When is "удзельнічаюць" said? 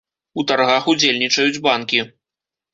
0.95-1.61